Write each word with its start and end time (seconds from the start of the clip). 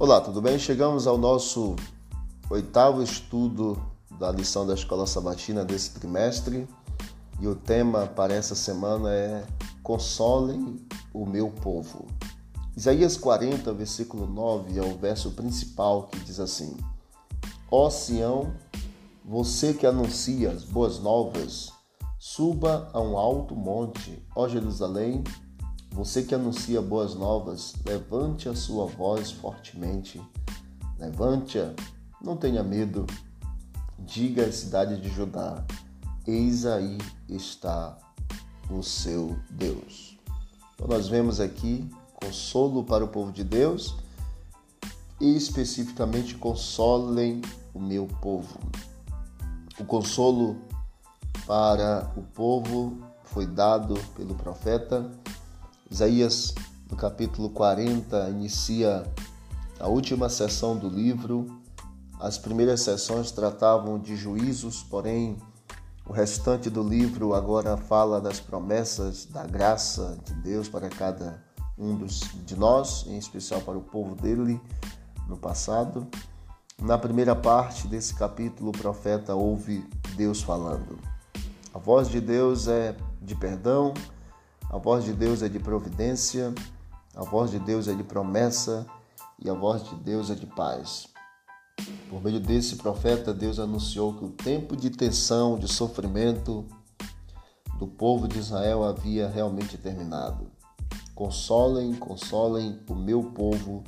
Olá, 0.00 0.18
tudo 0.18 0.40
bem? 0.40 0.58
Chegamos 0.58 1.06
ao 1.06 1.18
nosso 1.18 1.76
oitavo 2.48 3.02
estudo 3.02 3.78
da 4.18 4.32
lição 4.32 4.66
da 4.66 4.72
Escola 4.72 5.06
Sabatina 5.06 5.62
desse 5.62 5.90
trimestre 5.90 6.66
e 7.38 7.46
o 7.46 7.54
tema 7.54 8.06
para 8.06 8.32
essa 8.32 8.54
semana 8.54 9.12
é 9.12 9.46
Consolem 9.82 10.80
o 11.12 11.26
meu 11.26 11.50
povo. 11.50 12.06
Isaías 12.74 13.18
40, 13.18 13.74
versículo 13.74 14.26
9 14.26 14.78
é 14.78 14.82
o 14.82 14.96
verso 14.96 15.32
principal 15.32 16.04
que 16.04 16.18
diz 16.20 16.40
assim: 16.40 16.78
Ó 17.70 17.90
Sião, 17.90 18.54
você 19.22 19.74
que 19.74 19.86
anuncia 19.86 20.50
as 20.50 20.64
boas 20.64 20.98
novas, 20.98 21.74
suba 22.18 22.88
a 22.94 23.00
um 23.02 23.18
alto 23.18 23.54
monte, 23.54 24.26
ó 24.34 24.48
Jerusalém, 24.48 25.22
você 25.90 26.22
que 26.22 26.34
anuncia 26.34 26.80
boas 26.80 27.14
novas, 27.14 27.74
levante 27.84 28.48
a 28.48 28.54
sua 28.54 28.86
voz 28.86 29.32
fortemente. 29.32 30.20
Levante-a, 30.98 31.74
não 32.22 32.36
tenha 32.36 32.62
medo. 32.62 33.06
Diga 33.98 34.46
à 34.46 34.52
cidade 34.52 35.00
de 35.00 35.08
Judá: 35.10 35.64
Eis 36.26 36.64
aí 36.64 36.96
está 37.28 37.98
o 38.70 38.82
seu 38.82 39.36
Deus. 39.50 40.16
Então, 40.74 40.86
nós 40.86 41.08
vemos 41.08 41.40
aqui 41.40 41.90
consolo 42.14 42.84
para 42.84 43.04
o 43.04 43.08
povo 43.08 43.32
de 43.32 43.42
Deus 43.42 43.96
e 45.20 45.36
especificamente 45.36 46.34
consolem 46.36 47.42
o 47.74 47.80
meu 47.80 48.06
povo. 48.22 48.58
O 49.78 49.84
consolo 49.84 50.56
para 51.46 52.12
o 52.16 52.22
povo 52.22 52.98
foi 53.24 53.46
dado 53.46 53.94
pelo 54.14 54.34
profeta 54.34 55.10
Isaías, 55.90 56.54
no 56.88 56.96
capítulo 56.96 57.50
40, 57.50 58.30
inicia 58.30 59.04
a 59.80 59.88
última 59.88 60.28
sessão 60.28 60.76
do 60.76 60.88
livro. 60.88 61.60
As 62.20 62.38
primeiras 62.38 62.82
sessões 62.82 63.32
tratavam 63.32 63.98
de 63.98 64.14
juízos, 64.14 64.84
porém, 64.84 65.36
o 66.06 66.12
restante 66.12 66.70
do 66.70 66.80
livro 66.80 67.34
agora 67.34 67.76
fala 67.76 68.20
das 68.20 68.38
promessas 68.38 69.26
da 69.26 69.44
graça 69.44 70.16
de 70.24 70.34
Deus 70.34 70.68
para 70.68 70.88
cada 70.88 71.42
um 71.76 71.96
dos, 71.96 72.20
de 72.46 72.54
nós, 72.56 73.04
em 73.08 73.18
especial 73.18 73.60
para 73.60 73.76
o 73.76 73.82
povo 73.82 74.14
dele 74.14 74.60
no 75.26 75.36
passado. 75.36 76.06
Na 76.80 76.98
primeira 76.98 77.34
parte 77.34 77.88
desse 77.88 78.14
capítulo, 78.14 78.70
o 78.70 78.78
profeta 78.78 79.34
ouve 79.34 79.84
Deus 80.14 80.40
falando. 80.40 80.98
A 81.74 81.78
voz 81.78 82.08
de 82.08 82.20
Deus 82.20 82.68
é 82.68 82.96
de 83.20 83.34
perdão, 83.34 83.92
a 84.70 84.78
voz 84.78 85.04
de 85.04 85.12
Deus 85.12 85.42
é 85.42 85.48
de 85.48 85.58
providência, 85.58 86.54
a 87.16 87.24
voz 87.24 87.50
de 87.50 87.58
Deus 87.58 87.88
é 87.88 87.92
de 87.92 88.04
promessa 88.04 88.86
e 89.42 89.50
a 89.50 89.52
voz 89.52 89.82
de 89.82 89.96
Deus 89.96 90.30
é 90.30 90.34
de 90.36 90.46
paz. 90.46 91.08
Por 92.08 92.22
meio 92.22 92.38
desse 92.38 92.76
profeta, 92.76 93.34
Deus 93.34 93.58
anunciou 93.58 94.14
que 94.14 94.24
o 94.24 94.30
tempo 94.30 94.76
de 94.76 94.90
tensão, 94.90 95.58
de 95.58 95.66
sofrimento 95.66 96.64
do 97.78 97.86
povo 97.88 98.28
de 98.28 98.38
Israel 98.38 98.84
havia 98.84 99.28
realmente 99.28 99.76
terminado. 99.76 100.48
Consolem, 101.16 101.92
consolem 101.96 102.78
o 102.88 102.94
meu 102.94 103.24
povo, 103.24 103.82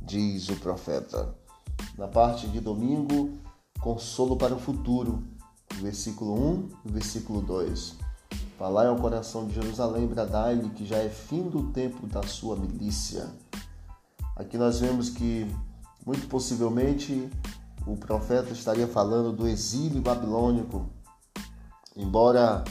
diz 0.00 0.50
o 0.50 0.56
profeta. 0.56 1.34
Na 1.96 2.08
parte 2.08 2.46
de 2.48 2.60
domingo, 2.60 3.38
consolo 3.80 4.36
para 4.36 4.54
o 4.54 4.58
futuro, 4.58 5.22
versículo 5.80 6.34
1 6.34 6.68
e 6.84 6.92
versículo 6.92 7.40
2. 7.40 8.05
Falai 8.58 8.86
ao 8.86 8.96
coração 8.96 9.46
de 9.46 9.54
Jerusalém, 9.54 10.06
bradai-lhe 10.06 10.70
que 10.70 10.86
já 10.86 10.96
é 10.96 11.10
fim 11.10 11.42
do 11.42 11.64
tempo 11.72 12.06
da 12.06 12.22
sua 12.22 12.56
milícia. 12.56 13.28
Aqui 14.34 14.56
nós 14.56 14.80
vemos 14.80 15.10
que, 15.10 15.46
muito 16.06 16.26
possivelmente, 16.26 17.30
o 17.86 17.98
profeta 17.98 18.54
estaria 18.54 18.88
falando 18.88 19.30
do 19.30 19.46
exílio 19.46 20.00
babilônico. 20.00 20.86
Embora 21.94 22.64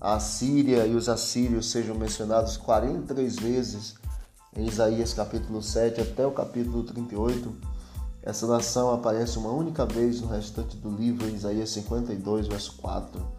a 0.00 0.18
Síria 0.18 0.86
e 0.86 0.94
os 0.94 1.06
assírios 1.06 1.70
sejam 1.70 1.94
mencionados 1.94 2.56
43 2.56 3.36
vezes 3.36 3.94
em 4.56 4.66
Isaías 4.66 5.12
capítulo 5.12 5.62
7 5.62 6.00
até 6.00 6.26
o 6.26 6.32
capítulo 6.32 6.82
38, 6.82 7.54
essa 8.22 8.46
nação 8.46 8.90
aparece 8.90 9.36
uma 9.36 9.50
única 9.50 9.84
vez 9.84 10.18
no 10.22 10.28
restante 10.28 10.78
do 10.78 10.88
livro, 10.88 11.28
em 11.28 11.34
Isaías 11.34 11.68
52, 11.68 12.48
verso 12.48 12.74
4 12.78 13.35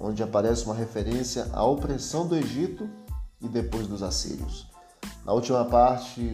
onde 0.00 0.22
aparece 0.22 0.64
uma 0.64 0.74
referência 0.74 1.48
à 1.52 1.64
opressão 1.64 2.26
do 2.26 2.36
Egito 2.36 2.88
e 3.40 3.48
depois 3.48 3.86
dos 3.86 4.02
assírios. 4.02 4.66
Na 5.24 5.32
última 5.32 5.64
parte 5.64 6.30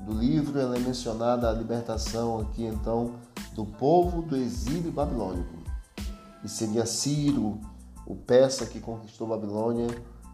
do 0.00 0.12
livro, 0.12 0.58
ela 0.58 0.76
é 0.76 0.80
mencionada 0.80 1.48
a 1.48 1.52
libertação 1.52 2.40
aqui 2.40 2.64
então 2.64 3.14
do 3.54 3.64
povo 3.64 4.22
do 4.22 4.36
exílio 4.36 4.92
babilônico. 4.92 5.58
E 6.44 6.48
seria 6.48 6.86
Ciro, 6.86 7.60
o 8.06 8.14
persa 8.14 8.64
que 8.64 8.80
conquistou 8.80 9.26
Babilônia 9.26 9.88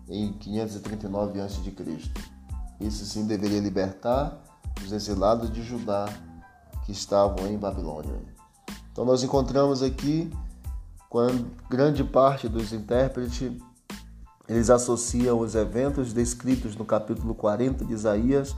em 0.09 0.33
539 0.35 1.41
a.C. 1.41 1.61
Esse 2.81 3.07
sim 3.07 3.27
deveria 3.27 3.61
libertar 3.61 4.39
os 4.85 4.93
exilados 4.93 5.51
de 5.51 5.63
Judá 5.63 6.07
que 6.85 6.93
estavam 6.93 7.47
em 7.47 7.57
Babilônia. 7.57 8.21
Então 8.93 9.05
nós 9.05 9.23
encontramos 9.23 9.83
aqui 9.83 10.31
quando 11.15 11.49
grande 11.71 12.03
parte 12.03 12.49
dos 12.49 12.73
intérpretes 12.73 13.53
eles 14.49 14.69
associam 14.69 15.39
os 15.39 15.55
eventos 15.55 16.13
descritos 16.13 16.75
no 16.75 16.85
capítulo 16.85 17.37
40 17.37 17.85
de 17.85 17.93
Isaías 17.93 18.57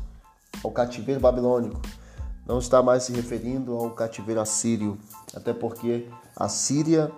ao 0.64 0.70
cativeiro 0.70 1.20
babilônico. 1.20 1.78
Não 2.46 2.58
está 2.58 2.82
mais 2.82 3.02
se 3.02 3.12
referindo 3.12 3.74
ao 3.74 3.90
cativeiro 3.90 4.40
assírio, 4.40 4.96
até 5.34 5.52
porque 5.52 6.08
a 6.34 6.48
Síria 6.48 7.12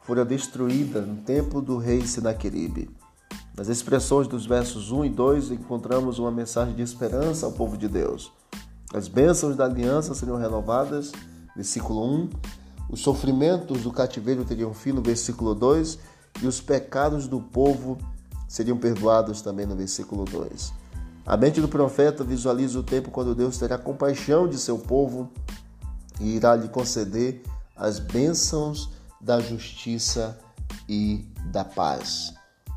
fora 0.00 0.24
destruída 0.24 1.00
no 1.00 1.22
tempo 1.22 1.62
do 1.62 1.78
rei 1.78 2.04
Senaqueribe. 2.04 2.90
Nas 3.56 3.68
expressões 3.68 4.26
dos 4.26 4.44
versos 4.44 4.90
1 4.90 5.04
e 5.04 5.08
2 5.08 5.52
encontramos 5.52 6.18
uma 6.18 6.32
mensagem 6.32 6.74
de 6.74 6.82
esperança 6.82 7.46
ao 7.46 7.52
povo 7.52 7.78
de 7.78 7.86
Deus. 7.86 8.32
As 8.92 9.06
bênçãos 9.06 9.54
da 9.54 9.66
aliança 9.66 10.16
seriam 10.16 10.36
renovadas, 10.36 11.12
versículo 11.54 12.12
1, 12.12 12.30
os 12.90 13.00
sofrimentos 13.00 13.82
do 13.82 13.92
cativeiro 13.92 14.44
teriam 14.44 14.74
fim 14.74 14.92
no 14.92 15.00
versículo 15.00 15.54
2 15.54 15.98
e 16.42 16.46
os 16.46 16.60
pecados 16.60 17.28
do 17.28 17.40
povo 17.40 17.96
seriam 18.48 18.76
perdoados 18.76 19.40
também 19.40 19.64
no 19.64 19.76
versículo 19.76 20.24
2. 20.24 20.72
A 21.24 21.36
mente 21.36 21.60
do 21.60 21.68
profeta 21.68 22.24
visualiza 22.24 22.80
o 22.80 22.82
tempo 22.82 23.10
quando 23.10 23.34
Deus 23.34 23.56
terá 23.58 23.78
compaixão 23.78 24.48
de 24.48 24.58
seu 24.58 24.76
povo 24.76 25.30
e 26.20 26.34
irá 26.34 26.56
lhe 26.56 26.68
conceder 26.68 27.42
as 27.76 28.00
bênçãos 28.00 28.90
da 29.20 29.38
justiça 29.38 30.36
e 30.88 31.24
da 31.52 31.64
paz. 31.64 32.34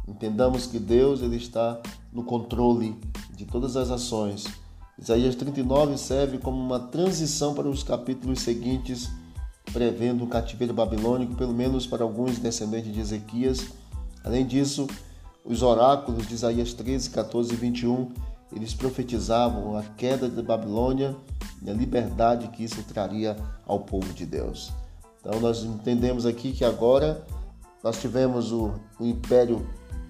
Entendamos 0.07 0.67
que 0.67 0.77
Deus 0.77 1.21
ele 1.21 1.37
está 1.37 1.81
no 2.11 2.23
controle 2.23 2.95
de 3.31 3.45
todas 3.45 3.75
as 3.75 3.89
ações. 3.89 4.45
Isaías 4.99 5.35
39 5.35 5.97
serve 5.97 6.37
como 6.37 6.57
uma 6.57 6.79
transição 6.79 7.55
para 7.55 7.67
os 7.67 7.81
capítulos 7.81 8.41
seguintes 8.41 9.09
prevendo 9.73 10.23
o 10.23 10.27
cativeiro 10.27 10.73
babilônico, 10.73 11.35
pelo 11.35 11.53
menos 11.53 11.87
para 11.87 12.03
alguns 12.03 12.37
descendentes 12.37 12.93
de 12.93 12.99
Ezequias. 12.99 13.65
Além 14.23 14.45
disso, 14.45 14.87
os 15.43 15.63
oráculos 15.63 16.27
de 16.27 16.35
Isaías 16.35 16.73
13, 16.73 17.09
14 17.09 17.53
e 17.53 17.57
21, 17.57 18.11
eles 18.55 18.73
profetizavam 18.73 19.75
a 19.75 19.81
queda 19.81 20.29
da 20.29 20.43
Babilônia 20.43 21.15
e 21.61 21.69
a 21.69 21.73
liberdade 21.73 22.47
que 22.49 22.63
isso 22.63 22.83
traria 22.83 23.35
ao 23.65 23.79
povo 23.79 24.13
de 24.13 24.25
Deus. 24.25 24.71
Então 25.19 25.39
nós 25.39 25.63
entendemos 25.63 26.25
aqui 26.25 26.51
que 26.51 26.63
agora 26.63 27.25
nós 27.83 27.99
tivemos 27.99 28.51
o, 28.51 28.73
o 28.99 29.05
império 29.05 29.67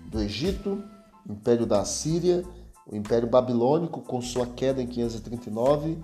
do 0.07 0.21
Egito, 0.21 0.83
o 1.27 1.31
império 1.31 1.65
da 1.65 1.85
Síria, 1.85 2.43
o 2.85 2.95
império 2.95 3.29
babilônico 3.29 4.01
com 4.01 4.21
sua 4.21 4.45
queda 4.45 4.81
em 4.81 4.87
539. 4.87 5.97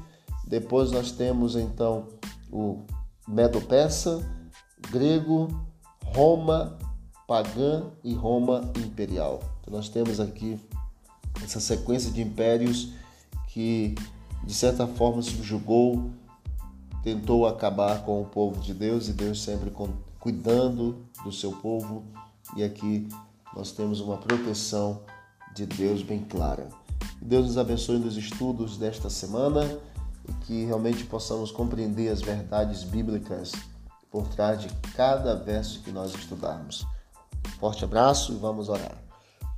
Depois 0.48 0.92
nós 0.92 1.12
temos 1.12 1.56
então 1.56 2.08
o 2.52 2.80
Medo-Persa, 3.30 4.22
grego, 4.92 5.48
Roma 6.04 6.78
pagã 7.30 7.84
e 8.04 8.12
Roma 8.12 8.72
imperial. 8.76 9.40
Então 9.62 9.76
nós 9.76 9.88
temos 9.88 10.20
aqui 10.20 10.60
essa 11.44 11.60
sequência 11.60 12.12
de 12.12 12.24
impérios 12.24 12.90
que 13.50 13.94
de 14.44 14.54
certa 14.54 14.88
forma 14.88 15.22
subjugou, 15.22 16.10
tentou 17.04 17.46
acabar 17.46 18.04
com 18.04 18.20
o 18.20 18.26
povo 18.26 18.60
de 18.60 18.74
Deus 18.74 19.08
e 19.08 19.14
Deus 19.14 19.44
sempre 19.44 19.72
cuidando 20.20 21.06
do 21.24 21.32
seu 21.32 21.52
povo. 21.52 22.04
E 22.56 22.64
aqui 22.64 23.08
nós 23.56 23.72
temos 23.72 24.00
uma 24.00 24.18
proteção 24.18 25.02
de 25.54 25.68
Deus 25.68 26.02
bem 26.02 26.24
clara. 26.24 26.68
Deus 27.22 27.46
nos 27.46 27.58
abençoe 27.60 28.00
nos 28.00 28.18
estudos 28.18 28.76
desta 28.78 29.10
semana 29.10 29.80
que 30.42 30.66
realmente 30.66 31.04
possamos 31.04 31.52
compreender 31.52 32.10
as 32.10 32.22
verdades 32.22 32.84
bíblicas 32.84 33.52
por 34.12 34.28
trás 34.28 34.62
de 34.62 34.70
cada 34.96 35.36
verso 35.36 35.82
que 35.82 35.92
nós 35.92 36.14
estudarmos. 36.14 36.86
Forte 37.60 37.84
abraço 37.84 38.34
e 38.34 38.36
vamos 38.36 38.70
orar. 38.70 38.98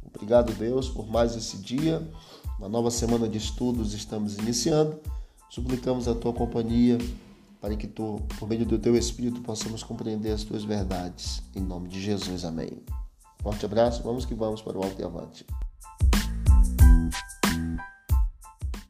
Obrigado, 0.03 0.53
Deus, 0.53 0.89
por 0.89 1.07
mais 1.07 1.35
esse 1.35 1.57
dia, 1.57 2.06
uma 2.59 2.68
nova 2.68 2.91
semana 2.91 3.27
de 3.27 3.38
estudos 3.38 3.94
estamos 3.94 4.38
iniciando. 4.38 5.00
Suplicamos 5.50 6.07
a 6.07 6.15
tua 6.15 6.33
companhia 6.33 6.97
para 7.59 7.75
que 7.75 7.88
tu, 7.88 8.21
por 8.39 8.47
meio 8.47 8.65
do 8.65 8.79
teu 8.79 8.95
Espírito, 8.95 9.41
possamos 9.41 9.83
compreender 9.83 10.31
as 10.31 10.44
tuas 10.44 10.63
verdades. 10.63 11.41
Em 11.56 11.62
nome 11.62 11.88
de 11.88 12.01
Jesus, 12.01 12.44
amém. 12.44 12.83
Forte 13.41 13.65
abraço, 13.65 14.03
vamos 14.03 14.25
que 14.25 14.33
vamos 14.33 14.62
para 14.62 14.77
o 14.77 14.83
alto 14.83 15.01
e 15.01 15.03
avante. 15.03 15.45